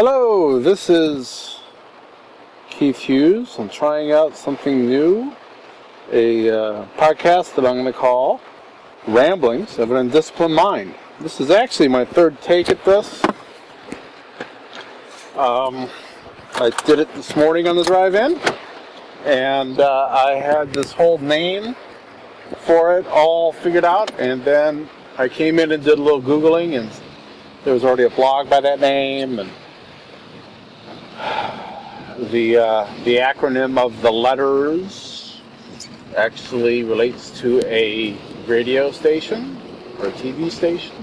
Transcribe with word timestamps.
Hello, 0.00 0.60
this 0.60 0.88
is 0.88 1.58
Keith 2.70 2.98
Hughes. 2.98 3.56
I'm 3.58 3.68
trying 3.68 4.12
out 4.12 4.36
something 4.36 4.86
new, 4.86 5.34
a 6.12 6.48
uh, 6.48 6.86
podcast 6.96 7.56
that 7.56 7.66
I'm 7.66 7.74
going 7.74 7.84
to 7.86 7.92
call 7.92 8.40
Ramblings 9.08 9.76
of 9.80 9.90
an 9.90 9.96
Undisciplined 9.96 10.54
Mind. 10.54 10.94
This 11.18 11.40
is 11.40 11.50
actually 11.50 11.88
my 11.88 12.04
third 12.04 12.40
take 12.40 12.70
at 12.70 12.84
this. 12.84 13.24
Um, 15.34 15.90
I 16.54 16.70
did 16.86 17.00
it 17.00 17.12
this 17.14 17.34
morning 17.34 17.66
on 17.66 17.74
the 17.74 17.82
drive 17.82 18.14
in, 18.14 18.40
and 19.24 19.80
uh, 19.80 20.06
I 20.12 20.34
had 20.34 20.72
this 20.72 20.92
whole 20.92 21.18
name 21.18 21.74
for 22.58 23.00
it 23.00 23.06
all 23.08 23.50
figured 23.50 23.84
out, 23.84 24.12
and 24.20 24.44
then 24.44 24.88
I 25.18 25.26
came 25.26 25.58
in 25.58 25.72
and 25.72 25.82
did 25.82 25.98
a 25.98 26.02
little 26.02 26.22
Googling, 26.22 26.78
and 26.78 26.88
there 27.64 27.74
was 27.74 27.82
already 27.82 28.04
a 28.04 28.10
blog 28.10 28.48
by 28.48 28.60
that 28.60 28.78
name, 28.78 29.40
and 29.40 29.50
the 32.18 32.58
uh, 32.58 33.04
the 33.04 33.16
acronym 33.16 33.78
of 33.78 34.00
the 34.02 34.10
letters 34.10 35.40
actually 36.16 36.82
relates 36.82 37.30
to 37.40 37.62
a 37.66 38.16
radio 38.46 38.90
station 38.90 39.60
or 39.98 40.06
a 40.06 40.12
TV 40.12 40.50
station. 40.50 40.94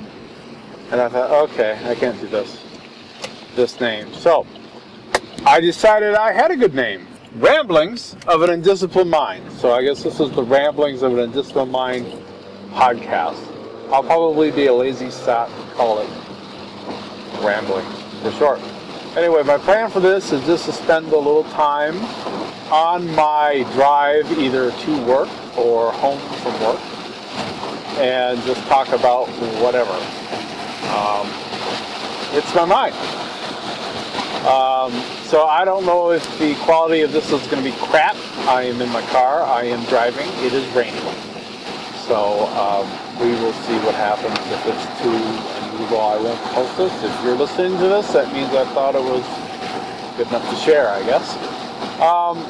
And 0.91 1.01
I 1.01 1.09
thought, 1.09 1.31
okay, 1.49 1.79
I 1.85 1.95
can't 1.95 2.19
do 2.19 2.27
this. 2.27 2.63
This 3.55 3.79
name. 3.79 4.13
So 4.13 4.45
I 5.45 5.59
decided 5.59 6.15
I 6.15 6.33
had 6.33 6.51
a 6.51 6.55
good 6.57 6.75
name. 6.75 7.07
Ramblings 7.35 8.15
of 8.27 8.41
an 8.41 8.49
Undisciplined 8.49 9.09
Mind. 9.09 9.51
So 9.53 9.73
I 9.73 9.83
guess 9.83 10.03
this 10.03 10.19
is 10.19 10.31
the 10.31 10.43
Ramblings 10.43 11.01
of 11.01 11.13
an 11.13 11.19
Undisciplined 11.19 11.71
Mind 11.71 12.05
podcast. 12.71 13.41
I'll 13.91 14.03
probably 14.03 14.51
be 14.51 14.65
a 14.67 14.73
lazy 14.73 15.11
sot 15.11 15.49
and 15.49 15.71
call 15.71 15.99
it 15.99 16.09
Ramblings 17.41 18.01
for 18.21 18.31
short. 18.31 18.74
Anyway, 19.15 19.41
my 19.43 19.57
plan 19.57 19.89
for 19.89 20.01
this 20.01 20.33
is 20.33 20.45
just 20.45 20.65
to 20.65 20.73
spend 20.73 21.05
a 21.07 21.17
little 21.17 21.45
time 21.45 21.95
on 22.69 23.07
my 23.15 23.65
drive 23.71 24.29
either 24.37 24.71
to 24.71 25.05
work 25.05 25.29
or 25.57 25.93
home 25.93 26.19
from 26.41 26.51
work 26.61 26.81
and 27.97 28.41
just 28.43 28.59
talk 28.67 28.89
about 28.89 29.29
whatever. 29.63 29.93
Um, 30.91 31.31
it's 32.35 32.53
my 32.53 32.65
mind. 32.65 32.93
Um, 34.45 34.91
so 35.23 35.45
I 35.45 35.63
don't 35.63 35.85
know 35.85 36.11
if 36.11 36.37
the 36.37 36.53
quality 36.65 36.99
of 37.01 37.13
this 37.13 37.31
is 37.31 37.47
going 37.47 37.63
to 37.63 37.71
be 37.71 37.77
crap. 37.87 38.17
I 38.49 38.63
am 38.63 38.81
in 38.81 38.89
my 38.89 39.01
car. 39.11 39.43
I 39.43 39.63
am 39.63 39.85
driving. 39.85 40.27
It 40.43 40.51
is 40.51 40.67
raining. 40.75 40.99
So 42.05 42.47
um, 42.47 42.85
we 43.21 43.31
will 43.41 43.53
see 43.63 43.77
what 43.79 43.95
happens 43.95 44.37
if 44.51 44.65
it's 44.67 45.01
too 45.01 45.54
unusual. 45.75 45.99
I 45.99 46.17
won't 46.17 46.41
post 46.53 46.77
this. 46.77 47.03
If 47.03 47.23
you're 47.23 47.35
listening 47.35 47.77
to 47.77 47.87
this, 47.87 48.11
that 48.13 48.31
means 48.33 48.49
I 48.53 48.65
thought 48.73 48.95
it 48.95 49.03
was 49.03 49.23
good 50.17 50.27
enough 50.27 50.49
to 50.49 50.55
share, 50.57 50.89
I 50.89 51.03
guess. 51.03 51.35
Um, 51.99 52.45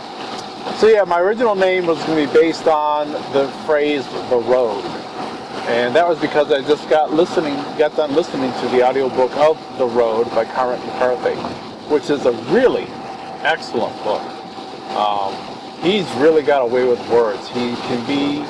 so 0.77 0.87
yeah, 0.87 1.03
my 1.03 1.19
original 1.19 1.55
name 1.55 1.85
was 1.85 2.01
going 2.05 2.27
to 2.27 2.33
be 2.33 2.39
based 2.39 2.67
on 2.67 3.11
the 3.33 3.47
phrase 3.65 4.05
"the 4.29 4.37
road." 4.37 4.83
And 5.67 5.95
that 5.95 6.07
was 6.07 6.19
because 6.19 6.51
I 6.51 6.61
just 6.61 6.87
got 6.89 7.11
listening, 7.11 7.55
got 7.77 7.95
done 7.95 8.13
listening 8.13 8.51
to 8.61 8.67
the 8.67 8.87
audiobook 8.87 9.35
of 9.37 9.57
The 9.79 9.85
Road 9.85 10.29
by 10.29 10.45
Cormac 10.45 10.79
McCarthy, 10.85 11.35
which 11.89 12.11
is 12.11 12.25
a 12.27 12.33
really 12.53 12.85
excellent 13.41 13.95
book. 14.03 14.21
Um, 14.93 15.33
he's 15.81 16.07
really 16.17 16.43
got 16.43 16.61
away 16.61 16.87
with 16.87 16.99
words. 17.09 17.47
He 17.47 17.73
can 17.75 18.05
be, 18.05 18.45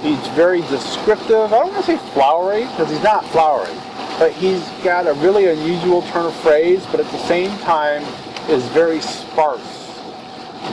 he's 0.00 0.28
very 0.28 0.62
descriptive. 0.62 1.52
I 1.52 1.58
don't 1.58 1.74
want 1.74 1.84
to 1.84 1.92
say 1.92 1.98
flowery, 2.14 2.62
because 2.62 2.88
he's 2.88 3.02
not 3.02 3.26
flowery, 3.26 3.74
but 4.18 4.32
he's 4.32 4.66
got 4.82 5.06
a 5.06 5.12
really 5.14 5.46
unusual 5.46 6.02
turn 6.02 6.26
of 6.26 6.34
phrase, 6.36 6.84
but 6.90 7.00
at 7.00 7.10
the 7.12 7.18
same 7.26 7.56
time 7.58 8.02
is 8.48 8.64
very 8.68 9.00
sparse 9.00 10.00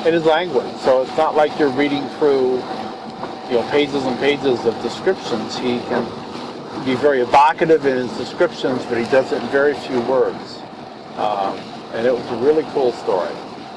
in 0.06 0.14
his 0.14 0.26
language. 0.26 0.76
So 0.78 1.02
it's 1.02 1.18
not 1.18 1.36
like 1.36 1.58
you're 1.60 1.70
reading 1.70 2.08
through 2.20 2.56
you 3.50 3.60
know, 3.60 3.68
pages 3.70 4.06
and 4.06 4.18
pages 4.20 4.66
of 4.66 4.82
descriptions. 4.82 5.58
He 5.58 5.80
can 5.80 6.06
be 6.86 6.96
very 6.96 7.22
evocative 7.22 7.86
in 7.86 8.08
his 8.08 8.18
descriptions, 8.18 8.84
but 8.86 8.98
he 8.98 9.04
does 9.06 9.32
it 9.32 9.42
in 9.42 9.50
very 9.50 9.74
few 9.74 10.00
words. 10.02 10.60
Um, 11.18 11.58
and 11.94 12.08
it 12.08 12.14
was 12.14 12.26
a 12.32 12.36
really 12.38 12.64
cool 12.72 12.92
story. 12.94 13.34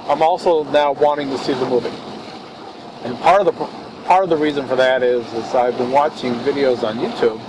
I'm 0.08 0.22
also 0.22 0.62
now 0.64 0.92
wanting 0.92 1.28
to 1.30 1.38
see 1.38 1.52
the 1.52 1.66
movie, 1.66 1.91
and 3.02 3.18
part 3.18 3.41
of 3.41 3.46
the 3.46 3.66
part 4.04 4.22
of 4.22 4.30
the 4.30 4.36
reason 4.36 4.66
for 4.68 4.76
that 4.76 5.02
is, 5.02 5.26
is 5.34 5.52
I've 5.52 5.76
been 5.76 5.91
watching 5.91 6.32
videos 6.36 6.84
on 6.84 6.96
YouTube 6.96 7.41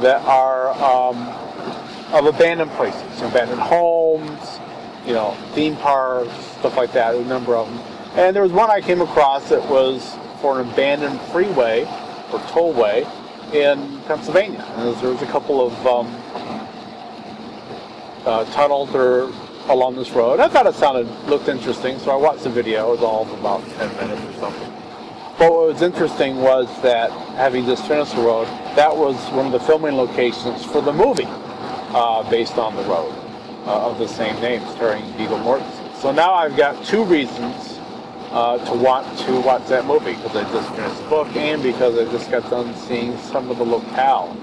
that 0.00 0.24
are 0.24 0.70
um, 0.82 1.16
of 2.12 2.26
abandoned 2.26 2.70
places, 2.72 3.02
abandoned 3.22 3.60
homes, 3.60 4.60
you 5.06 5.12
know, 5.12 5.36
theme 5.54 5.76
parks, 5.76 6.32
stuff 6.58 6.76
like 6.76 6.92
that. 6.92 7.14
A 7.14 7.24
number 7.24 7.56
of 7.56 7.68
them, 7.68 7.78
and 8.14 8.36
there 8.36 8.42
was 8.42 8.52
one 8.52 8.70
I 8.70 8.80
came 8.80 9.00
across 9.00 9.48
that 9.48 9.66
was 9.68 10.16
for 10.40 10.60
an 10.60 10.68
abandoned 10.68 11.20
freeway 11.32 11.82
or 12.32 12.38
tollway 12.50 13.06
in 13.54 14.00
Pennsylvania. 14.02 14.64
And 14.76 14.96
there 14.96 15.10
was 15.10 15.22
a 15.22 15.26
couple 15.26 15.66
of 15.66 15.86
um, 15.86 16.06
uh, 18.26 18.44
tunnels 18.52 18.94
or 18.94 19.32
along 19.68 19.96
this 19.96 20.10
road. 20.10 20.40
I 20.40 20.48
thought 20.48 20.66
it 20.66 20.74
sounded 20.74 21.08
looked 21.26 21.48
interesting, 21.48 21.98
so 21.98 22.10
I 22.10 22.16
watched 22.16 22.44
the 22.44 22.50
video. 22.50 22.88
It 22.88 23.00
was 23.00 23.02
all 23.02 23.32
about 23.34 23.64
10 23.78 23.96
minutes 23.96 24.36
or 24.36 24.40
something. 24.40 24.72
But 25.38 25.52
what 25.52 25.68
was 25.68 25.82
interesting 25.82 26.36
was 26.36 26.66
that 26.82 27.10
having 27.36 27.64
just 27.64 27.86
finished 27.86 28.14
the 28.14 28.22
road, 28.22 28.46
that 28.76 28.96
was 28.96 29.16
one 29.32 29.46
of 29.46 29.52
the 29.52 29.60
filming 29.60 29.96
locations 29.96 30.64
for 30.64 30.80
the 30.80 30.92
movie 30.92 31.26
uh, 31.26 32.28
based 32.30 32.58
on 32.58 32.74
the 32.74 32.82
road 32.84 33.12
uh, 33.66 33.90
of 33.90 33.98
the 33.98 34.08
same 34.08 34.34
name, 34.40 34.66
starring 34.74 35.04
Viggo 35.12 35.36
Mortensen. 35.38 35.94
So 36.00 36.10
now 36.10 36.34
I've 36.34 36.56
got 36.56 36.84
two 36.84 37.04
reasons 37.04 37.78
uh, 38.30 38.58
to 38.64 38.74
want 38.74 39.06
to 39.20 39.40
watch 39.40 39.66
that 39.68 39.84
movie 39.84 40.14
because 40.14 40.34
I 40.36 40.42
just 40.52 40.74
finished 40.74 41.02
the 41.02 41.08
book 41.08 41.28
and 41.36 41.62
because 41.62 41.98
I 41.98 42.10
just 42.10 42.30
got 42.30 42.48
done 42.50 42.74
seeing 42.74 43.16
some 43.18 43.50
of 43.50 43.58
the 43.58 43.64
locale, 43.64 44.36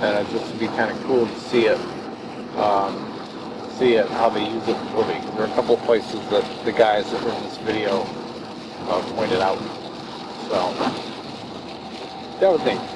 and 0.00 0.26
it 0.26 0.30
just 0.30 0.50
would 0.50 0.60
be 0.60 0.68
kind 0.68 0.90
of 0.90 1.02
cool 1.04 1.26
to 1.26 1.40
see 1.40 1.66
it, 1.66 1.78
um, 2.56 3.08
see 3.78 3.94
it 3.94 4.08
how 4.10 4.30
they 4.30 4.48
use 4.48 4.62
it 4.68 4.76
in 4.76 4.84
the 4.86 4.92
movie. 4.92 5.20
There 5.32 5.42
are 5.42 5.50
a 5.50 5.54
couple 5.54 5.74
of 5.74 5.82
places 5.82 6.20
that 6.30 6.64
the 6.64 6.72
guys 6.72 7.10
that 7.10 7.22
were 7.22 7.32
in 7.32 7.42
this 7.42 7.58
video 7.58 8.02
uh, 8.88 9.02
pointed 9.16 9.40
out. 9.40 9.58
So 10.48 10.72
that 12.38 12.50
was 12.50 12.64
neat. 12.64 12.91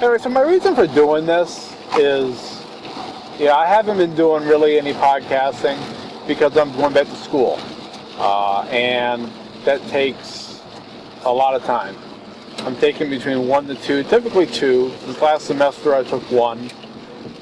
Anyway, 0.00 0.16
so 0.18 0.28
my 0.28 0.42
reason 0.42 0.76
for 0.76 0.86
doing 0.86 1.26
this 1.26 1.74
is, 1.96 2.62
yeah, 3.36 3.56
I 3.56 3.66
haven't 3.66 3.98
been 3.98 4.14
doing 4.14 4.46
really 4.46 4.78
any 4.78 4.92
podcasting 4.92 5.76
because 6.28 6.56
I'm 6.56 6.70
going 6.76 6.94
back 6.94 7.08
to 7.08 7.16
school, 7.16 7.58
uh, 8.16 8.60
and 8.70 9.28
that 9.64 9.84
takes 9.88 10.62
a 11.24 11.32
lot 11.32 11.56
of 11.56 11.64
time. 11.64 11.96
I'm 12.58 12.76
taking 12.76 13.10
between 13.10 13.48
one 13.48 13.66
to 13.66 13.74
two, 13.74 14.04
typically 14.04 14.46
two. 14.46 14.92
This 15.04 15.20
last 15.20 15.46
semester 15.46 15.96
I 15.96 16.04
took 16.04 16.22
one 16.30 16.70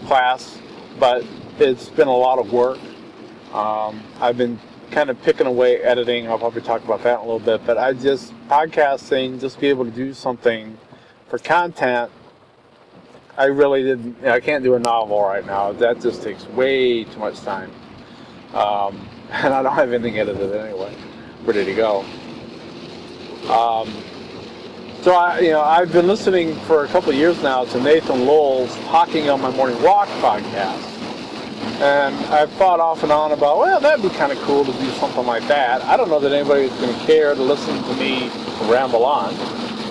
class, 0.06 0.58
but 0.98 1.26
it's 1.58 1.90
been 1.90 2.08
a 2.08 2.16
lot 2.16 2.38
of 2.38 2.54
work. 2.54 2.78
Um, 3.52 4.02
I've 4.18 4.38
been 4.38 4.58
kind 4.92 5.10
of 5.10 5.20
picking 5.20 5.46
away 5.46 5.82
editing. 5.82 6.26
I'll 6.26 6.38
probably 6.38 6.62
talk 6.62 6.82
about 6.82 7.02
that 7.02 7.20
in 7.20 7.26
a 7.26 7.30
little 7.30 7.38
bit, 7.38 7.66
but 7.66 7.76
I 7.76 7.92
just 7.92 8.32
podcasting, 8.48 9.42
just 9.42 9.60
be 9.60 9.66
able 9.66 9.84
to 9.84 9.90
do 9.90 10.14
something 10.14 10.78
for 11.28 11.36
content. 11.36 12.10
I 13.38 13.44
really 13.46 13.82
didn't. 13.82 14.24
I 14.26 14.40
can't 14.40 14.64
do 14.64 14.74
a 14.74 14.78
novel 14.78 15.22
right 15.22 15.44
now. 15.44 15.72
That 15.72 16.00
just 16.00 16.22
takes 16.22 16.46
way 16.48 17.04
too 17.04 17.18
much 17.18 17.40
time, 17.40 17.70
um, 18.54 19.06
and 19.30 19.52
I 19.52 19.62
don't 19.62 19.74
have 19.74 19.92
anything 19.92 20.18
edited 20.18 20.54
anyway 20.54 20.94
ready 21.46 21.64
to 21.64 21.74
go. 21.74 22.00
Um, 23.50 23.88
so 25.02 25.14
I, 25.14 25.38
you 25.38 25.50
know, 25.50 25.60
I've 25.60 25.92
been 25.92 26.08
listening 26.08 26.56
for 26.60 26.84
a 26.84 26.88
couple 26.88 27.12
years 27.12 27.40
now 27.42 27.64
to 27.66 27.80
Nathan 27.80 28.26
Lowell's 28.26 28.74
Talking 28.86 29.30
on 29.30 29.40
My 29.40 29.50
Morning 29.52 29.80
Walk 29.80 30.08
podcast, 30.20 30.82
and 31.80 32.14
I've 32.26 32.50
thought 32.54 32.80
off 32.80 33.04
and 33.04 33.12
on 33.12 33.30
about, 33.30 33.58
well, 33.58 33.78
that'd 33.78 34.02
be 34.02 34.08
kind 34.16 34.32
of 34.32 34.38
cool 34.38 34.64
to 34.64 34.72
do 34.72 34.90
something 34.92 35.24
like 35.24 35.46
that. 35.46 35.82
I 35.84 35.96
don't 35.96 36.08
know 36.08 36.18
that 36.18 36.32
anybody's 36.32 36.72
going 36.80 36.92
to 36.92 37.06
care 37.06 37.36
to 37.36 37.42
listen 37.42 37.80
to 37.84 37.94
me 37.94 38.28
ramble 38.68 39.04
on, 39.04 39.32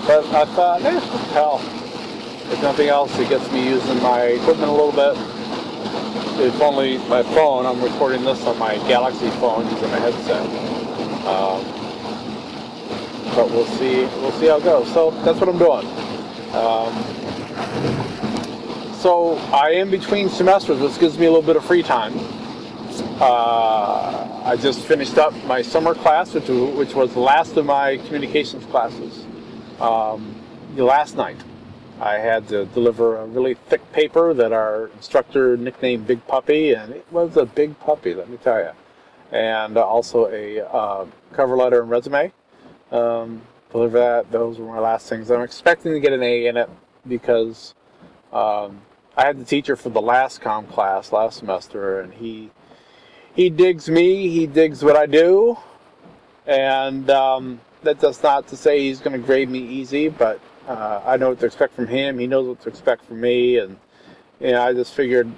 but 0.05 0.25
I 0.33 0.43
thought, 0.53 0.81
eh, 0.81 0.99
hell, 1.31 1.59
if 2.51 2.61
nothing 2.61 2.89
else, 2.89 3.17
it 3.17 3.29
gets 3.29 3.51
me 3.51 3.67
using 3.67 4.01
my 4.01 4.21
equipment 4.21 4.69
a 4.69 4.71
little 4.71 4.91
bit. 4.91 5.15
If 6.39 6.61
only 6.61 6.97
my 7.07 7.23
phone, 7.23 7.65
I'm 7.65 7.81
recording 7.81 8.23
this 8.23 8.45
on 8.45 8.57
my 8.59 8.75
Galaxy 8.87 9.29
phone 9.39 9.65
using 9.71 9.91
a 9.91 9.99
headset. 9.99 10.45
Um, 11.25 11.63
but 13.35 13.49
we'll 13.49 13.65
see. 13.65 14.05
We'll 14.21 14.31
see 14.33 14.47
how 14.47 14.57
it 14.57 14.63
goes. 14.63 14.91
So 14.93 15.11
that's 15.23 15.39
what 15.39 15.49
I'm 15.49 15.57
doing. 15.57 15.87
Um, 16.53 16.93
so 18.95 19.35
I 19.53 19.71
am 19.71 19.89
between 19.89 20.29
semesters, 20.29 20.79
which 20.79 20.99
gives 20.99 21.17
me 21.17 21.25
a 21.25 21.31
little 21.31 21.45
bit 21.45 21.55
of 21.55 21.65
free 21.65 21.83
time. 21.83 22.13
Uh, 23.19 24.41
I 24.45 24.55
just 24.57 24.81
finished 24.81 25.17
up 25.17 25.33
my 25.45 25.61
summer 25.61 25.93
class, 25.93 26.33
which, 26.33 26.47
which 26.47 26.93
was 26.93 27.13
the 27.13 27.19
last 27.19 27.57
of 27.57 27.65
my 27.65 27.97
communications 27.97 28.65
classes. 28.65 29.25
Um, 29.79 30.35
last 30.75 31.15
night, 31.17 31.37
I 32.01 32.15
had 32.19 32.47
to 32.49 32.65
deliver 32.65 33.17
a 33.17 33.25
really 33.25 33.53
thick 33.53 33.91
paper 33.93 34.33
that 34.33 34.51
our 34.51 34.87
instructor 34.97 35.55
nicknamed 35.57 36.07
Big 36.07 36.25
Puppy, 36.27 36.73
and 36.73 36.93
it 36.93 37.05
was 37.11 37.37
a 37.37 37.45
big 37.45 37.79
puppy, 37.79 38.13
let 38.13 38.29
me 38.29 38.37
tell 38.37 38.59
you. 38.59 38.71
and 39.31 39.77
also 39.77 40.27
a 40.27 40.61
uh, 40.61 41.05
cover 41.33 41.55
letter 41.55 41.81
and 41.81 41.89
resume. 41.89 42.31
Um, 42.91 43.41
deliver 43.71 43.99
that. 43.99 44.31
Those 44.31 44.59
were 44.59 44.67
my 44.67 44.79
last 44.79 45.09
things. 45.09 45.29
I'm 45.31 45.41
expecting 45.41 45.93
to 45.93 45.99
get 45.99 46.13
an 46.13 46.23
A 46.23 46.47
in 46.47 46.57
it 46.57 46.69
because 47.07 47.73
um, 48.31 48.81
I 49.17 49.25
had 49.25 49.39
the 49.39 49.45
teacher 49.45 49.75
for 49.75 49.89
the 49.89 50.01
last 50.01 50.41
com 50.41 50.67
class 50.67 51.11
last 51.11 51.39
semester, 51.39 51.99
and 52.01 52.13
he 52.13 52.51
he 53.35 53.49
digs 53.49 53.89
me. 53.89 54.29
He 54.29 54.47
digs 54.47 54.83
what 54.83 54.95
I 54.95 55.05
do, 55.05 55.57
and 56.45 57.09
um, 57.09 57.59
that 57.83 57.99
does 57.99 58.21
not 58.23 58.47
to 58.47 58.57
say 58.57 58.79
he's 58.81 58.99
going 58.99 59.19
to 59.19 59.25
grade 59.25 59.49
me 59.49 59.59
easy, 59.59 60.07
but 60.07 60.39
uh, 60.67 61.01
I 61.05 61.17
know 61.17 61.29
what 61.29 61.39
to 61.39 61.45
expect 61.45 61.73
from 61.73 61.87
him. 61.87 62.17
He 62.19 62.27
knows 62.27 62.47
what 62.47 62.61
to 62.61 62.69
expect 62.69 63.05
from 63.05 63.21
me, 63.21 63.59
and 63.59 63.77
you 64.39 64.51
know, 64.51 64.61
I 64.61 64.73
just 64.73 64.93
figured 64.93 65.31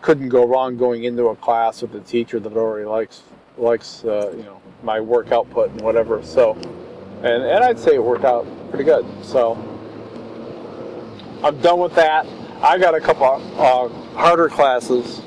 couldn't 0.00 0.28
go 0.28 0.46
wrong 0.46 0.76
going 0.76 1.04
into 1.04 1.28
a 1.28 1.36
class 1.36 1.80
with 1.80 1.94
a 1.94 2.00
teacher 2.00 2.38
that 2.38 2.52
already 2.52 2.84
likes 2.84 3.22
likes 3.56 4.04
uh, 4.04 4.32
you 4.36 4.42
know 4.42 4.60
my 4.82 5.00
work 5.00 5.32
output 5.32 5.70
and 5.70 5.80
whatever. 5.80 6.22
So, 6.22 6.52
and 7.22 7.42
and 7.42 7.64
I'd 7.64 7.78
say 7.78 7.94
it 7.94 8.02
worked 8.02 8.24
out 8.24 8.46
pretty 8.70 8.84
good. 8.84 9.06
So 9.22 9.54
I'm 11.42 11.60
done 11.60 11.80
with 11.80 11.94
that. 11.94 12.26
I 12.62 12.78
got 12.78 12.94
a 12.94 13.00
couple 13.00 13.26
uh, 13.26 13.88
harder 14.14 14.48
classes 14.48 15.20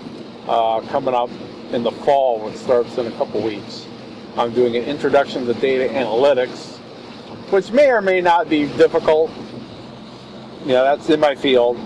uh, 0.47 0.81
coming 0.89 1.13
up 1.13 1.29
in 1.71 1.83
the 1.83 1.91
fall, 1.91 2.39
which 2.43 2.55
starts 2.55 2.97
in 2.97 3.07
a 3.07 3.11
couple 3.11 3.41
weeks. 3.41 3.85
I'm 4.37 4.53
doing 4.53 4.75
an 4.75 4.83
introduction 4.83 5.45
to 5.45 5.53
data 5.55 5.93
analytics, 5.93 6.76
which 7.49 7.71
may 7.71 7.89
or 7.89 8.01
may 8.01 8.21
not 8.21 8.49
be 8.49 8.65
difficult. 8.65 9.31
You 10.61 10.73
know, 10.73 10.83
that's 10.83 11.09
in 11.09 11.19
my 11.19 11.35
field. 11.35 11.77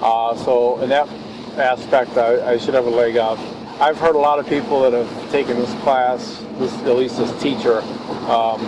Uh, 0.00 0.36
so 0.36 0.80
in 0.80 0.88
that 0.90 1.08
aspect, 1.56 2.16
I, 2.16 2.52
I, 2.52 2.58
should 2.58 2.74
have 2.74 2.86
a 2.86 2.90
leg 2.90 3.16
up. 3.16 3.38
I've 3.80 3.98
heard 3.98 4.14
a 4.14 4.18
lot 4.18 4.38
of 4.38 4.46
people 4.46 4.82
that 4.82 4.92
have 4.92 5.30
taken 5.30 5.56
this 5.56 5.72
class, 5.82 6.42
this 6.58 6.72
at 6.82 6.96
least 6.96 7.18
this 7.18 7.42
teacher, 7.42 7.80
um, 8.28 8.60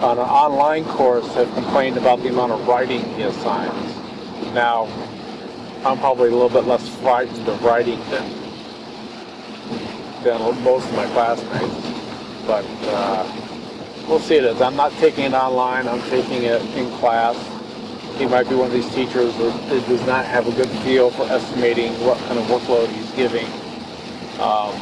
on 0.00 0.18
an 0.18 0.24
online 0.24 0.84
course 0.84 1.26
have 1.34 1.52
complained 1.54 1.96
about 1.96 2.22
the 2.22 2.28
amount 2.28 2.52
of 2.52 2.66
writing 2.66 3.04
he 3.14 3.22
assigns. 3.22 3.94
Now, 4.54 4.84
I'm 5.84 5.98
probably 5.98 6.28
a 6.28 6.32
little 6.32 6.48
bit 6.48 6.64
less 6.64 6.88
frightened 6.96 7.46
of 7.48 7.62
writing 7.62 8.00
than 8.10 8.40
than 10.22 10.64
most 10.64 10.86
of 10.86 10.94
my 10.96 11.06
classmates, 11.06 12.46
but 12.46 12.64
uh, 12.88 13.50
we'll 14.10 14.20
see 14.20 14.36
it 14.36 14.44
as. 14.44 14.60
I'm 14.60 14.76
not 14.76 14.92
taking 14.98 15.24
it 15.24 15.32
online. 15.32 15.88
I'm 15.88 16.02
taking 16.10 16.42
it 16.42 16.60
in 16.76 16.90
class 16.98 17.36
he 18.20 18.26
might 18.26 18.46
be 18.50 18.54
one 18.54 18.66
of 18.66 18.72
these 18.74 18.88
teachers 18.94 19.34
that 19.38 19.86
does 19.88 20.06
not 20.06 20.26
have 20.26 20.46
a 20.46 20.52
good 20.52 20.68
feel 20.84 21.10
for 21.10 21.22
estimating 21.32 21.92
what 22.04 22.18
kind 22.28 22.38
of 22.38 22.44
workload 22.46 22.86
he's 22.88 23.10
giving 23.12 23.46
um, 24.38 24.76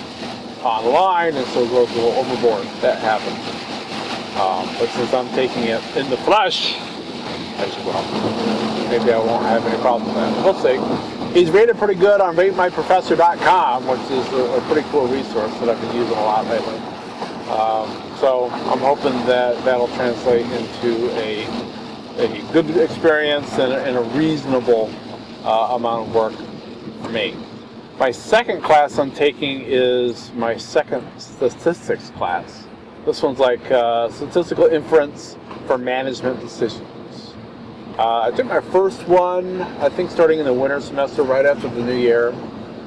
online, 0.66 1.36
and 1.36 1.46
so 1.48 1.64
goes 1.68 1.88
a 1.92 1.94
little 1.94 2.18
overboard. 2.18 2.66
That 2.82 2.98
happens. 2.98 3.38
Um, 4.34 4.66
but 4.78 4.88
since 4.90 5.14
I'm 5.14 5.28
taking 5.36 5.62
it 5.64 5.82
in 5.96 6.10
the 6.10 6.16
flesh 6.18 6.74
as 7.58 7.76
well, 7.86 8.02
maybe 8.90 9.12
I 9.12 9.18
won't 9.18 9.46
have 9.46 9.64
any 9.64 9.78
problem 9.80 10.12
with 10.12 10.16
that. 10.16 10.44
We'll 10.44 10.58
see. 10.58 11.38
He's 11.38 11.52
rated 11.52 11.78
pretty 11.78 11.94
good 11.94 12.20
on 12.20 12.34
ratemyprofessor.com, 12.34 13.86
which 13.86 14.00
is 14.10 14.32
a, 14.32 14.56
a, 14.56 14.60
pretty 14.62 14.88
cool 14.90 15.06
resource 15.06 15.52
that 15.60 15.68
I've 15.68 15.80
been 15.80 15.94
using 15.94 16.16
a 16.16 16.22
lot 16.22 16.44
lately. 16.46 16.97
Um, 17.48 18.18
so 18.18 18.50
I'm 18.50 18.78
hoping 18.80 19.14
that 19.26 19.64
that'll 19.64 19.88
translate 19.88 20.44
into 20.46 21.10
a 21.18 21.46
a 22.18 22.52
good 22.52 22.68
experience 22.76 23.50
and, 23.58 23.72
and 23.72 23.96
a 23.96 24.02
reasonable 24.18 24.90
uh, 25.44 25.76
amount 25.76 26.08
of 26.08 26.14
work 26.14 26.34
for 27.02 27.10
me. 27.10 27.34
My 27.98 28.10
second 28.10 28.62
class 28.62 28.98
I'm 28.98 29.12
taking 29.12 29.62
is 29.64 30.32
my 30.32 30.56
second 30.56 31.06
statistics 31.16 32.10
class. 32.10 32.66
This 33.06 33.22
one's 33.22 33.38
like 33.38 33.70
uh, 33.70 34.10
statistical 34.10 34.66
inference 34.66 35.36
for 35.66 35.78
management 35.78 36.40
decisions. 36.40 37.34
Uh, 37.96 38.22
I 38.22 38.30
took 38.32 38.46
my 38.46 38.60
first 38.60 39.06
one, 39.08 39.60
I 39.60 39.88
think, 39.88 40.10
starting 40.10 40.38
in 40.38 40.44
the 40.44 40.52
winter 40.52 40.80
semester, 40.80 41.22
right 41.22 41.46
after 41.46 41.68
the 41.68 41.82
new 41.82 41.96
year, 41.96 42.30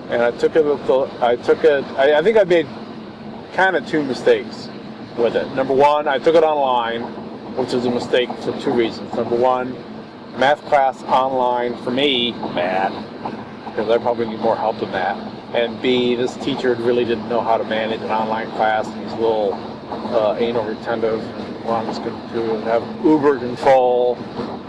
and 0.09 0.21
I 0.21 0.31
took 0.31 0.55
it. 0.55 0.65
I 1.21 1.35
took 1.37 1.63
it. 1.63 1.83
I 1.97 2.21
think 2.21 2.37
I 2.37 2.43
made 2.43 2.67
kind 3.53 3.75
of 3.75 3.85
two 3.87 4.03
mistakes 4.03 4.69
with 5.17 5.35
it. 5.35 5.53
Number 5.53 5.73
one, 5.73 6.07
I 6.07 6.17
took 6.17 6.35
it 6.35 6.43
online, 6.43 7.01
which 7.55 7.73
is 7.73 7.85
a 7.85 7.91
mistake 7.91 8.29
for 8.39 8.57
two 8.59 8.71
reasons. 8.71 9.13
Number 9.13 9.35
one, 9.35 9.73
math 10.37 10.61
class 10.65 11.03
online 11.03 11.77
for 11.83 11.91
me, 11.91 12.31
bad, 12.31 12.91
because 13.65 13.89
I 13.89 13.97
probably 13.97 14.27
need 14.27 14.39
more 14.39 14.55
help 14.55 14.79
than 14.79 14.91
that. 14.91 15.17
And 15.53 15.81
B, 15.81 16.15
this 16.15 16.35
teacher 16.37 16.75
really 16.75 17.03
didn't 17.03 17.27
know 17.27 17.41
how 17.41 17.57
to 17.57 17.63
manage 17.65 18.01
an 18.01 18.11
online 18.11 18.49
class, 18.51 18.85
he's 18.85 19.11
a 19.11 19.15
little 19.15 19.53
uh, 19.91 20.37
anal 20.39 20.63
retentive 20.63 21.21
and 21.21 21.65
wants 21.65 21.99
to 21.99 22.09
have 22.61 23.05
uber 23.05 23.37
control, 23.37 24.15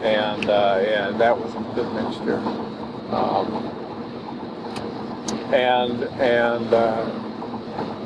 and 0.02 0.50
uh, 0.50 0.74
and 0.78 1.20
that 1.20 1.38
was 1.38 1.54
a 1.54 1.74
good 1.74 1.92
mixture. 1.94 2.38
Um, 3.14 3.68
and 5.54 6.02
and 6.20 6.74
uh, 6.74 7.21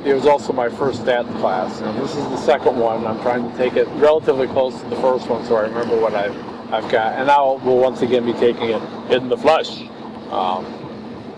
it 0.05 0.15
was 0.15 0.27
also 0.27 0.53
my 0.53 0.69
first 0.69 1.03
stats 1.03 1.31
class, 1.41 1.81
and 1.81 1.99
this 1.99 2.11
is 2.11 2.25
the 2.25 2.37
second 2.39 2.79
one. 2.79 3.07
I'm 3.07 3.21
trying 3.23 3.51
to 3.51 3.57
take 3.57 3.75
it 3.75 3.89
relatively 3.95 4.47
close 4.47 4.81
to 4.81 4.89
the 4.89 4.97
first 4.97 5.29
one, 5.29 5.45
so 5.45 5.57
I 5.57 5.63
remember 5.63 6.01
what 6.01 6.15
I've 6.15 6.37
I've 6.73 6.91
got. 6.91 7.15
And 7.15 7.29
now 7.29 7.55
we'll 7.65 7.79
once 7.79 8.03
again 8.03 8.25
be 8.25 8.33
taking 8.33 8.71
it 8.71 8.83
in 9.13 9.29
the 9.29 9.37
flesh. 9.37 9.83
Um, 10.31 10.65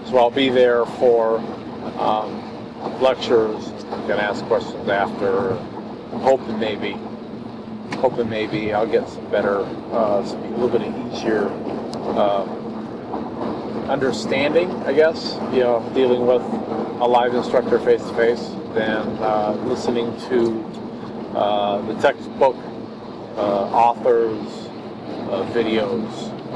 so 0.06 0.16
I'll 0.16 0.30
be 0.30 0.48
there 0.48 0.86
for 0.86 1.38
um, 1.98 3.00
lectures. 3.00 3.72
Can 4.06 4.19
ask 4.19 4.44
questions 4.46 4.88
after. 4.88 5.52
I'm 5.52 6.20
hoping 6.20 6.58
maybe, 6.58 6.92
hoping 7.98 8.28
maybe 8.31 8.72
I'll 8.72 8.86
get 8.86 9.06
some 9.08 9.31
better, 9.31 9.58
uh, 9.92 10.24
some, 10.24 10.42
a 10.42 10.56
little 10.56 10.78
bit 10.78 10.88
of 10.88 11.12
easier. 11.12 11.48
Uh, 12.16 12.44
understanding, 13.88 14.70
I 14.84 14.92
guess, 14.92 15.34
you 15.52 15.60
know, 15.60 15.90
dealing 15.94 16.26
with 16.26 16.42
a 17.00 17.06
live 17.06 17.32
instructor 17.32 17.78
face 17.78 18.02
to 18.02 18.14
face 18.14 18.42
than 18.74 19.06
uh, 19.22 19.52
listening 19.66 20.10
to 20.28 20.64
uh, 21.36 21.80
the 21.86 21.94
textbook 22.00 22.56
uh, 23.36 23.70
authors' 23.70 24.66
uh, 25.30 25.48
videos 25.54 26.08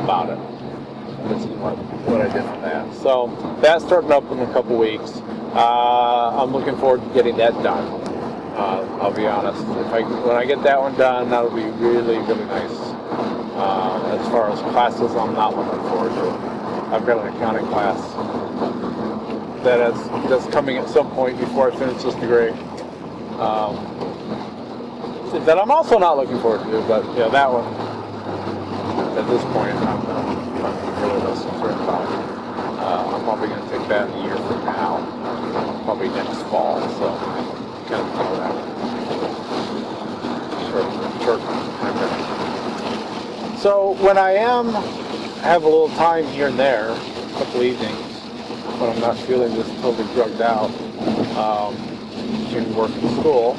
about 0.03 0.31
it. 0.31 1.29
This 1.29 1.45
is 1.45 1.51
what, 1.59 1.77
what 2.09 2.21
I 2.21 2.25
did 2.25 2.43
for 2.43 2.61
that. 2.61 2.93
So 2.95 3.59
that's 3.63 3.85
starting 3.85 4.11
up 4.11 4.29
in 4.33 4.41
a 4.41 4.53
couple 4.53 4.77
weeks. 4.77 5.13
Uh, 5.55 6.43
I'm 6.43 6.51
looking 6.51 6.77
forward 6.77 7.07
to 7.07 7.15
getting 7.15 7.37
that 7.37 7.53
done. 7.63 8.01
I'll 8.57 9.13
be 9.13 9.27
honest. 9.27 9.61
If 9.61 9.93
I 9.93 10.03
when 10.27 10.37
I 10.37 10.45
get 10.45 10.63
that 10.63 10.81
one 10.81 10.97
done, 10.97 11.31
that'll 11.31 11.51
be 11.51 11.63
really 11.63 12.19
really 12.19 12.45
nice. 12.47 12.71
as 12.71 14.29
far 14.29 14.51
as 14.51 14.59
classes, 14.61 15.15
I'm 15.15 15.35
not 15.35 15.57
looking 15.57 15.81
forward 15.89 16.11
to. 16.11 16.95
I've 16.95 17.07
got 17.07 17.27
an 17.27 17.35
accounting 17.35 17.67
class 17.67 18.42
that 19.65 19.93
is 19.93 20.09
that's 20.29 20.47
coming 20.53 20.77
at 20.77 20.89
some 20.89 21.11
point 21.13 21.39
before 21.39 21.71
I 21.71 21.77
finish 21.77 22.03
this 22.03 22.15
degree. 22.15 22.51
Um, 23.39 23.77
that 25.47 25.59
I'm 25.59 25.71
also 25.71 25.99
not 25.99 26.17
looking 26.17 26.39
forward 26.41 26.65
to, 26.65 26.81
but 26.87 27.05
yeah, 27.17 27.29
that 27.29 27.49
one 27.51 27.65
at 29.17 29.27
this 29.29 29.43
point 29.53 29.75
I'm, 29.77 30.07
I'm 30.07 31.03
really 31.03 31.21
less 31.27 31.43
concerned 31.43 31.81
about. 31.81 32.07
Uh, 32.79 33.17
I'm 33.17 33.23
probably 33.25 33.49
going 33.49 33.63
to 33.63 33.69
take 33.71 33.89
that 33.89 34.11
in 34.11 34.17
a 34.17 34.23
year 34.25 34.37
from 34.37 34.65
now, 34.65 35.83
probably 35.85 36.09
next 36.09 36.43
fall. 36.51 36.81
So 36.99 37.17
kind 37.89 38.03
of 38.03 38.15
know 38.15 38.37
that 38.37 38.73
So 43.61 43.95
when 44.01 44.19
I 44.19 44.33
am 44.33 44.71
have 45.43 45.63
a 45.63 45.69
little 45.69 45.89
time 45.91 46.27
here 46.27 46.49
and 46.49 46.59
there, 46.59 46.91
a 46.91 47.33
couple 47.39 47.63
evenings, 47.63 48.02
when 48.83 48.91
I'm 48.91 49.01
not 49.01 49.17
feeling 49.17 49.55
this 49.55 49.69
totally 49.81 50.13
drugged 50.13 50.41
out 50.41 50.69
um, 51.37 51.77
between 52.45 52.75
work 52.75 52.91
and 52.91 53.11
school. 53.13 53.57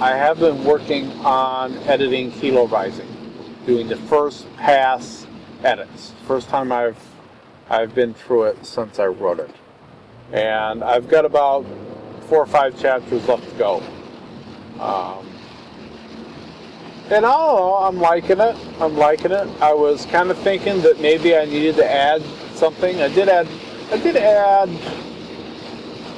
I 0.00 0.10
have 0.16 0.40
been 0.40 0.64
working 0.64 1.08
on 1.20 1.76
editing 1.86 2.32
Kilo 2.32 2.66
Rising, 2.66 3.06
doing 3.64 3.86
the 3.86 3.96
first 3.96 4.52
pass 4.56 5.24
edits. 5.62 6.12
First 6.26 6.48
time 6.48 6.72
I've 6.72 6.98
I've 7.70 7.94
been 7.94 8.12
through 8.12 8.44
it 8.44 8.66
since 8.66 8.98
I 8.98 9.06
wrote 9.06 9.38
it, 9.38 9.50
and 10.32 10.82
I've 10.82 11.08
got 11.08 11.24
about 11.24 11.64
four 12.22 12.40
or 12.40 12.46
five 12.46 12.76
chapters 12.76 13.28
left 13.28 13.48
to 13.48 13.54
go. 13.54 13.82
Um, 14.80 15.24
and 17.04 17.22
don't 17.22 17.84
I'm 17.84 18.00
liking 18.00 18.40
it. 18.40 18.56
I'm 18.80 18.96
liking 18.96 19.30
it. 19.30 19.48
I 19.60 19.72
was 19.72 20.06
kind 20.06 20.32
of 20.32 20.38
thinking 20.38 20.82
that 20.82 21.00
maybe 21.00 21.36
I 21.36 21.44
needed 21.44 21.76
to 21.76 21.88
add 21.88 22.20
something. 22.54 23.00
I 23.00 23.08
did 23.08 23.28
add, 23.28 23.46
I 23.94 23.98
did 23.98 24.16
add, 24.16 24.68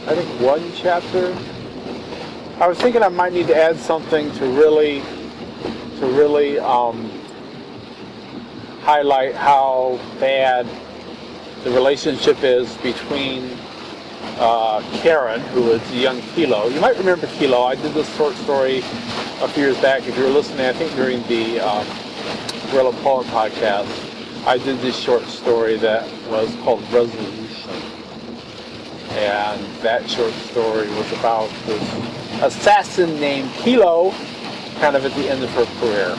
I 0.09 0.14
think 0.14 0.40
one 0.40 0.73
chapter. 0.73 1.37
I 2.59 2.66
was 2.68 2.78
thinking 2.78 3.02
I 3.02 3.09
might 3.09 3.35
need 3.35 3.49
to 3.49 3.54
add 3.54 3.76
something 3.76 4.33
to 4.37 4.47
really, 4.47 5.02
to 5.99 6.06
really 6.06 6.59
um, 6.59 7.11
highlight 8.80 9.35
how 9.35 10.00
bad 10.18 10.66
the 11.64 11.71
relationship 11.71 12.42
is 12.42 12.75
between 12.78 13.59
uh, 14.38 14.83
Karen, 15.02 15.42
who 15.42 15.73
is 15.73 15.87
the 15.90 15.97
young 15.97 16.23
Kilo. 16.33 16.68
You 16.68 16.80
might 16.80 16.97
remember 16.97 17.26
Kilo. 17.26 17.64
I 17.64 17.75
did 17.75 17.92
this 17.92 18.09
short 18.16 18.35
story 18.37 18.78
a 18.78 19.49
few 19.49 19.64
years 19.64 19.78
back. 19.83 20.09
If 20.09 20.16
you 20.16 20.25
were 20.25 20.30
listening, 20.30 20.64
I 20.64 20.73
think 20.73 20.95
during 20.95 21.23
the 21.25 21.61
um, 21.61 21.87
Gorilla 22.71 22.95
podcast, 23.02 24.47
I 24.47 24.56
did 24.56 24.78
this 24.78 24.97
short 24.97 25.25
story 25.25 25.76
that 25.76 26.11
was 26.30 26.54
called 26.64 26.80
Resolution. 26.90 27.46
And 29.16 29.64
that 29.82 30.08
short 30.11 30.35
story 30.35 30.88
was 30.90 31.11
about 31.12 31.49
this 31.64 31.82
assassin 32.42 33.18
named 33.18 33.50
Kilo, 33.54 34.12
kind 34.78 34.94
of 34.94 35.06
at 35.06 35.12
the 35.14 35.30
end 35.30 35.42
of 35.42 35.50
her 35.50 35.64
career. 35.80 36.18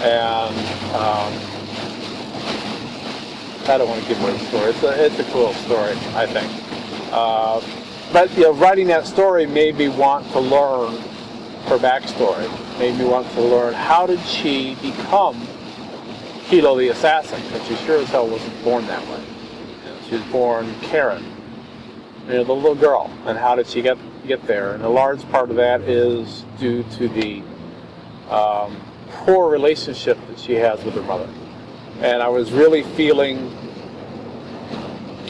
And 0.00 0.56
um, 0.94 1.32
I 3.68 3.76
don't 3.76 3.88
want 3.88 4.02
to 4.02 4.08
give 4.08 4.22
away 4.22 4.32
the 4.32 4.38
story. 4.46 4.70
It's 4.70 4.82
a, 4.82 5.04
it's 5.04 5.18
a 5.18 5.32
cool 5.32 5.52
story, 5.52 5.92
I 6.14 6.24
think. 6.26 6.50
Uh, 7.12 7.60
but 8.10 8.34
you 8.36 8.44
know, 8.44 8.54
writing 8.54 8.86
that 8.86 9.06
story 9.06 9.44
made 9.44 9.76
me 9.76 9.88
want 9.88 10.30
to 10.32 10.40
learn 10.40 10.96
her 11.66 11.76
backstory. 11.76 12.48
Made 12.78 12.96
me 12.96 13.04
want 13.04 13.30
to 13.32 13.42
learn 13.42 13.74
how 13.74 14.06
did 14.06 14.20
she 14.20 14.76
become 14.76 15.46
Kilo 16.46 16.78
the 16.78 16.88
assassin? 16.88 17.42
Because 17.42 17.68
she 17.68 17.76
sure 17.84 17.98
as 17.98 18.08
hell 18.08 18.26
wasn't 18.26 18.64
born 18.64 18.86
that 18.86 19.06
way. 19.08 19.22
She 20.08 20.14
was 20.14 20.24
born 20.32 20.74
Karen, 20.80 21.22
know, 22.34 22.44
the 22.44 22.52
little 22.52 22.74
girl. 22.74 23.10
And 23.26 23.38
how 23.38 23.54
did 23.54 23.66
she 23.66 23.82
get 23.82 23.98
get 24.26 24.46
there? 24.46 24.74
And 24.74 24.84
a 24.84 24.88
large 24.88 25.28
part 25.30 25.50
of 25.50 25.56
that 25.56 25.82
is 25.82 26.44
due 26.58 26.82
to 26.82 27.08
the 27.08 27.42
um, 28.30 28.80
poor 29.10 29.50
relationship 29.50 30.18
that 30.28 30.38
she 30.38 30.54
has 30.54 30.82
with 30.84 30.94
her 30.94 31.02
mother. 31.02 31.28
And 32.00 32.22
I 32.22 32.28
was 32.28 32.52
really 32.52 32.82
feeling 32.82 33.56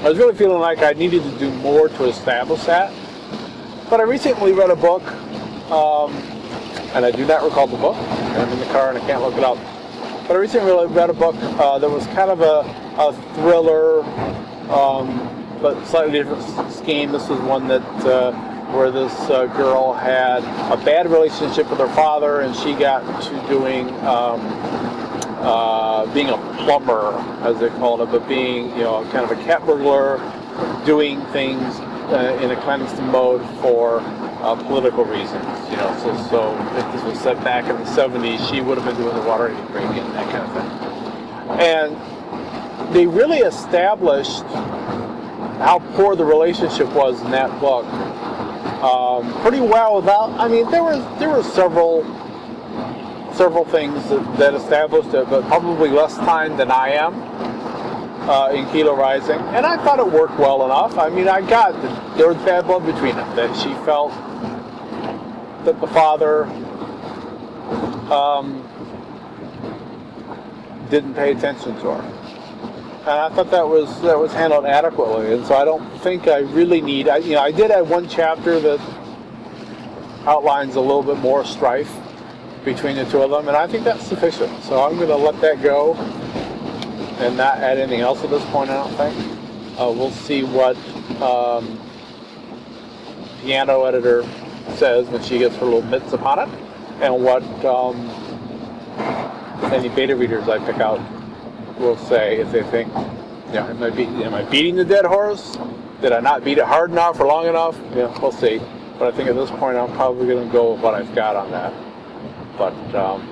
I 0.00 0.08
was 0.08 0.16
really 0.16 0.34
feeling 0.34 0.60
like 0.60 0.78
I 0.78 0.92
needed 0.92 1.24
to 1.24 1.38
do 1.38 1.50
more 1.54 1.88
to 1.88 2.04
establish 2.04 2.62
that. 2.64 2.92
But 3.90 3.98
I 3.98 4.04
recently 4.04 4.52
read 4.52 4.70
a 4.70 4.76
book, 4.76 5.02
um, 5.72 6.12
and 6.94 7.04
I 7.04 7.10
do 7.10 7.26
not 7.26 7.42
recall 7.42 7.66
the 7.66 7.76
book. 7.76 7.96
I'm 7.96 8.48
in 8.48 8.60
the 8.60 8.66
car 8.66 8.90
and 8.90 8.98
I 8.98 9.00
can't 9.00 9.20
look 9.22 9.34
it 9.34 9.42
up. 9.42 9.58
But 10.28 10.36
I 10.36 10.40
recently 10.40 10.86
read 10.86 11.10
a 11.10 11.14
book 11.14 11.34
uh, 11.34 11.78
that 11.78 11.90
was 11.90 12.06
kind 12.08 12.30
of 12.30 12.42
a, 12.42 12.60
a 12.96 13.12
thriller, 13.34 14.04
um, 14.70 15.37
but 15.60 15.84
slightly 15.86 16.12
different 16.12 16.72
scheme. 16.72 17.12
This 17.12 17.28
was 17.28 17.40
one 17.40 17.68
that 17.68 17.82
uh, 18.04 18.32
where 18.72 18.90
this 18.90 19.12
uh, 19.30 19.46
girl 19.56 19.92
had 19.92 20.42
a 20.72 20.84
bad 20.84 21.10
relationship 21.10 21.70
with 21.70 21.78
her 21.78 21.88
father, 21.94 22.40
and 22.40 22.54
she 22.54 22.74
got 22.74 23.00
to 23.22 23.48
doing 23.48 23.88
um, 24.04 24.40
uh, 25.40 26.12
being 26.12 26.28
a 26.28 26.36
plumber, 26.58 27.12
as 27.42 27.58
they 27.58 27.68
called 27.70 28.00
it, 28.00 28.10
but 28.10 28.26
being 28.28 28.70
you 28.70 28.84
know 28.84 29.02
kind 29.10 29.24
of 29.24 29.30
a 29.30 29.42
cat 29.44 29.64
burglar, 29.64 30.18
doing 30.84 31.24
things 31.26 31.62
uh, 32.10 32.38
in 32.42 32.50
a 32.50 32.56
clandestine 32.62 33.06
mode 33.10 33.42
for 33.60 34.00
uh, 34.42 34.54
political 34.66 35.04
reasons. 35.04 35.44
You 35.70 35.76
know, 35.76 35.98
so 36.02 36.28
so 36.28 36.78
if 36.78 36.92
this 36.92 37.02
was 37.04 37.18
set 37.20 37.42
back 37.42 37.64
in 37.70 37.76
the 37.76 37.90
'70s, 37.90 38.50
she 38.50 38.60
would 38.60 38.78
have 38.78 38.86
been 38.86 38.96
doing 38.96 39.14
the 39.14 39.26
water 39.26 39.48
Watergate 39.48 39.72
break-in, 39.72 40.12
that 40.12 40.30
kind 40.30 40.44
of 40.44 40.52
thing. 40.52 40.88
And 41.60 42.94
they 42.94 43.06
really 43.06 43.38
established 43.38 44.44
how 45.58 45.78
poor 45.94 46.16
the 46.16 46.24
relationship 46.24 46.88
was 46.92 47.20
in 47.22 47.30
that 47.30 47.60
book 47.60 47.84
um, 48.82 49.32
pretty 49.42 49.60
well. 49.60 49.96
Without, 49.96 50.30
I 50.38 50.48
mean, 50.48 50.70
there 50.70 50.82
was 50.82 51.02
there 51.18 51.30
were 51.30 51.42
several 51.42 52.04
several 53.34 53.64
things 53.64 54.08
that, 54.08 54.38
that 54.38 54.54
established 54.54 55.14
it, 55.14 55.28
but 55.30 55.44
probably 55.46 55.90
less 55.90 56.16
time 56.16 56.56
than 56.56 56.70
I 56.70 56.90
am 56.90 57.14
uh, 58.28 58.50
in 58.50 58.66
Kilo 58.70 58.94
Rising. 58.94 59.38
And 59.38 59.64
I 59.64 59.82
thought 59.84 59.98
it 59.98 60.10
worked 60.10 60.38
well 60.38 60.64
enough. 60.64 60.98
I 60.98 61.08
mean, 61.08 61.28
I 61.28 61.40
got 61.40 61.72
that 61.80 62.18
there 62.18 62.28
was 62.28 62.36
bad 62.38 62.66
blood 62.66 62.84
between 62.84 63.16
them, 63.16 63.36
that 63.36 63.54
she 63.56 63.72
felt 63.84 64.12
that 65.64 65.80
the 65.80 65.86
father 65.88 66.44
um, 68.12 68.68
didn't 70.90 71.14
pay 71.14 71.32
attention 71.32 71.74
to 71.76 71.94
her. 71.94 72.27
And 73.08 73.16
I 73.16 73.30
thought 73.30 73.50
that 73.52 73.66
was 73.66 74.02
that 74.02 74.18
was 74.18 74.34
handled 74.34 74.66
adequately, 74.66 75.32
and 75.32 75.46
so 75.46 75.56
I 75.56 75.64
don't 75.64 75.82
think 76.00 76.28
I 76.28 76.40
really 76.40 76.82
need. 76.82 77.08
I, 77.08 77.16
you 77.16 77.32
know, 77.32 77.40
I 77.40 77.50
did 77.50 77.70
have 77.70 77.88
one 77.88 78.06
chapter 78.06 78.60
that 78.60 78.78
outlines 80.26 80.74
a 80.74 80.80
little 80.82 81.02
bit 81.02 81.16
more 81.16 81.42
strife 81.42 81.90
between 82.66 82.96
the 82.96 83.06
two 83.06 83.22
of 83.22 83.30
them, 83.30 83.48
and 83.48 83.56
I 83.56 83.66
think 83.66 83.84
that's 83.84 84.06
sufficient. 84.06 84.62
So 84.62 84.84
I'm 84.84 84.96
going 84.96 85.08
to 85.08 85.16
let 85.16 85.40
that 85.40 85.62
go 85.62 85.94
and 85.94 87.34
not 87.34 87.56
add 87.56 87.78
anything 87.78 88.00
else 88.00 88.22
at 88.24 88.28
this 88.28 88.44
point, 88.50 88.68
I 88.68 88.74
don't 88.74 88.94
think. 88.94 89.80
Uh, 89.80 89.90
we'll 89.90 90.10
see 90.10 90.42
what 90.42 90.76
um, 91.22 91.80
piano 93.40 93.84
editor 93.84 94.22
says 94.76 95.08
when 95.08 95.22
she 95.22 95.38
gets 95.38 95.56
her 95.56 95.64
little 95.64 95.80
mitts 95.80 96.12
upon 96.12 96.40
it, 96.40 96.48
and 97.00 97.24
what 97.24 97.42
um, 97.64 97.96
any 99.72 99.88
beta 99.88 100.14
readers 100.14 100.46
I 100.46 100.58
pick 100.58 100.78
out 100.82 101.00
will 101.78 101.96
say 101.96 102.38
if 102.38 102.50
they 102.52 102.62
think, 102.64 102.92
yeah, 103.52 103.66
am 103.68 103.82
I, 103.82 103.90
be- 103.90 104.04
am 104.04 104.34
I 104.34 104.42
beating 104.42 104.76
the 104.76 104.84
dead 104.84 105.04
horse? 105.04 105.56
Did 106.00 106.12
I 106.12 106.20
not 106.20 106.44
beat 106.44 106.58
it 106.58 106.64
hard 106.64 106.90
enough 106.90 107.18
or 107.18 107.26
long 107.26 107.46
enough? 107.46 107.78
Yeah, 107.94 108.16
we'll 108.20 108.32
see. 108.32 108.60
But 108.98 109.12
I 109.12 109.16
think 109.16 109.28
at 109.28 109.34
this 109.36 109.50
point 109.50 109.76
I'm 109.76 109.92
probably 109.94 110.26
going 110.26 110.46
to 110.46 110.52
go 110.52 110.72
with 110.72 110.82
what 110.82 110.94
I've 110.94 111.14
got 111.14 111.36
on 111.36 111.50
that. 111.50 111.72
But 112.56 112.74
um, 112.94 113.26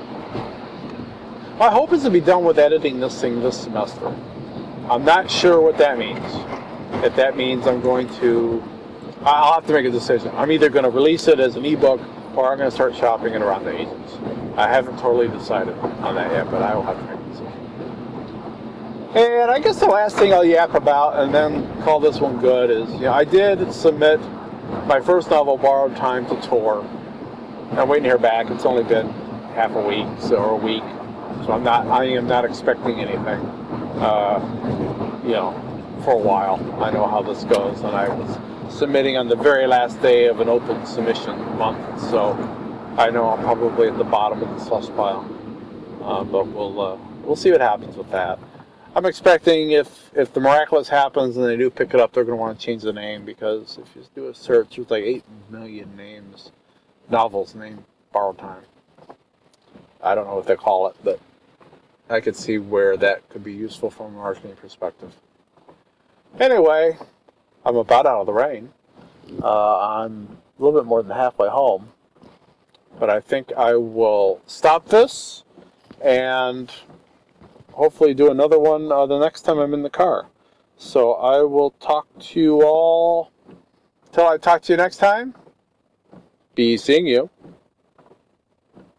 my 1.58 1.70
hope 1.70 1.92
is 1.92 2.02
to 2.04 2.10
be 2.10 2.20
done 2.20 2.44
with 2.44 2.58
editing 2.58 3.00
this 3.00 3.20
thing 3.20 3.40
this 3.40 3.62
semester. 3.62 4.14
I'm 4.88 5.04
not 5.04 5.30
sure 5.30 5.60
what 5.60 5.78
that 5.78 5.98
means. 5.98 6.24
If 7.04 7.16
that 7.16 7.36
means 7.36 7.66
I'm 7.66 7.80
going 7.80 8.08
to, 8.16 8.62
I'll 9.22 9.54
have 9.54 9.66
to 9.66 9.72
make 9.72 9.84
a 9.84 9.90
decision. 9.90 10.30
I'm 10.34 10.52
either 10.52 10.68
going 10.68 10.84
to 10.84 10.90
release 10.90 11.26
it 11.28 11.40
as 11.40 11.56
an 11.56 11.64
ebook 11.64 12.00
or 12.36 12.52
I'm 12.52 12.58
going 12.58 12.70
to 12.70 12.74
start 12.74 12.94
shopping 12.94 13.34
it 13.34 13.42
around 13.42 13.64
the 13.64 13.76
agents. 13.76 14.14
I 14.56 14.68
haven't 14.68 14.98
totally 14.98 15.28
decided 15.28 15.76
on 15.78 16.14
that 16.14 16.30
yet, 16.30 16.50
but 16.50 16.62
I 16.62 16.74
will 16.74 16.82
have 16.82 16.96
to. 16.98 17.15
And 19.16 19.50
I 19.50 19.58
guess 19.60 19.80
the 19.80 19.86
last 19.86 20.18
thing 20.18 20.34
I'll 20.34 20.44
yap 20.44 20.74
about 20.74 21.18
and 21.18 21.34
then 21.34 21.82
call 21.84 22.00
this 22.00 22.20
one 22.20 22.38
good 22.38 22.68
is, 22.68 22.86
you 22.92 23.00
know, 23.00 23.14
I 23.14 23.24
did 23.24 23.72
submit 23.72 24.20
my 24.86 25.00
first 25.00 25.30
novel, 25.30 25.56
Borrowed 25.56 25.96
Time, 25.96 26.26
to 26.26 26.38
Tor. 26.42 26.82
I'm 27.72 27.88
waiting 27.88 28.02
to 28.02 28.10
hear 28.10 28.18
back. 28.18 28.50
It's 28.50 28.66
only 28.66 28.84
been 28.84 29.08
half 29.54 29.74
a 29.74 29.80
week 29.80 30.06
so, 30.20 30.36
or 30.36 30.50
a 30.50 30.56
week, 30.56 30.82
so 31.46 31.52
I'm 31.52 31.64
not. 31.64 31.86
I 31.86 32.04
am 32.04 32.26
not 32.26 32.44
expecting 32.44 33.00
anything. 33.00 33.40
Uh, 33.96 35.22
you 35.24 35.32
know, 35.32 35.52
for 36.04 36.12
a 36.12 36.18
while. 36.18 36.60
I 36.82 36.90
know 36.90 37.06
how 37.06 37.22
this 37.22 37.42
goes, 37.44 37.80
and 37.80 37.96
I 37.96 38.08
was 38.08 38.38
submitting 38.68 39.16
on 39.16 39.28
the 39.28 39.36
very 39.36 39.66
last 39.66 40.02
day 40.02 40.26
of 40.26 40.40
an 40.40 40.50
open 40.50 40.84
submission 40.84 41.38
month, 41.56 42.02
so 42.10 42.32
I 42.98 43.08
know 43.08 43.30
I'm 43.30 43.42
probably 43.42 43.88
at 43.88 43.96
the 43.96 44.04
bottom 44.04 44.42
of 44.42 44.48
the 44.50 44.62
slush 44.62 44.88
pile. 44.88 45.24
Uh, 46.02 46.22
but 46.22 46.46
we'll 46.48 46.78
uh, 46.78 46.98
we'll 47.24 47.34
see 47.34 47.50
what 47.50 47.62
happens 47.62 47.96
with 47.96 48.10
that. 48.10 48.38
I'm 48.96 49.04
expecting 49.04 49.72
if 49.72 50.10
if 50.14 50.32
the 50.32 50.40
miraculous 50.40 50.88
happens 50.88 51.36
and 51.36 51.44
they 51.44 51.58
do 51.58 51.68
pick 51.68 51.92
it 51.92 52.00
up, 52.00 52.14
they're 52.14 52.24
going 52.24 52.38
to 52.38 52.40
want 52.40 52.58
to 52.58 52.64
change 52.64 52.82
the 52.82 52.94
name 52.94 53.26
because 53.26 53.76
if 53.76 53.94
you 53.94 54.02
do 54.14 54.28
a 54.28 54.34
search, 54.34 54.76
there's 54.76 54.90
like 54.90 55.04
eight 55.04 55.22
million 55.50 55.94
names, 55.94 56.50
novels 57.10 57.54
named 57.54 57.84
Borrowed 58.10 58.38
Time. 58.38 58.62
I 60.02 60.14
don't 60.14 60.26
know 60.26 60.36
what 60.36 60.46
they 60.46 60.56
call 60.56 60.86
it, 60.88 60.96
but 61.04 61.20
I 62.08 62.20
could 62.20 62.36
see 62.36 62.56
where 62.56 62.96
that 62.96 63.28
could 63.28 63.44
be 63.44 63.52
useful 63.52 63.90
from 63.90 64.06
a 64.06 64.16
marketing 64.16 64.56
perspective. 64.56 65.12
Anyway, 66.40 66.96
I'm 67.66 67.76
about 67.76 68.06
out 68.06 68.20
of 68.20 68.26
the 68.26 68.32
rain. 68.32 68.72
Uh, 69.42 69.78
I'm 69.78 70.38
a 70.58 70.62
little 70.62 70.80
bit 70.80 70.86
more 70.86 71.02
than 71.02 71.14
halfway 71.14 71.50
home, 71.50 71.90
but 72.98 73.10
I 73.10 73.20
think 73.20 73.52
I 73.52 73.74
will 73.74 74.40
stop 74.46 74.88
this 74.88 75.44
and 76.02 76.72
hopefully 77.76 78.14
do 78.14 78.30
another 78.30 78.58
one 78.58 78.90
uh, 78.90 79.04
the 79.04 79.18
next 79.18 79.42
time 79.42 79.58
I'm 79.58 79.74
in 79.74 79.82
the 79.82 79.90
car. 79.90 80.28
So 80.78 81.12
I 81.12 81.42
will 81.42 81.70
talk 81.72 82.06
to 82.18 82.40
you 82.40 82.62
all 82.62 83.30
till 84.12 84.26
I 84.26 84.38
talk 84.38 84.62
to 84.62 84.72
you 84.72 84.76
next 84.78 84.96
time. 84.96 85.34
Be 86.54 86.78
seeing 86.78 87.06
you. 87.06 87.28